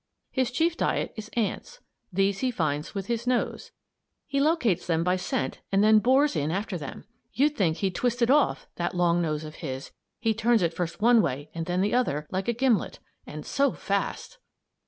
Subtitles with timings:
[0.31, 1.79] His chief diet is ants.
[2.11, 3.69] These he finds with his nose.
[4.25, 7.05] He locates them by scent and then bores in after them.
[7.33, 11.03] You'd think he'd twist it off, that long nose of his; he turns it first
[11.03, 12.97] one way and then the other, like a gimlet.
[13.27, 14.39] And so fast!